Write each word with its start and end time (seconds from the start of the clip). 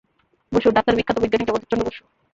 বসু, 0.51 0.67
ডাক্তার 0.71 0.97
বিখ্যাত 0.97 1.17
বৈজ্ঞানিক 1.19 1.47
জগদীশচন্দ্র 1.49 1.87
বসু। 1.87 2.03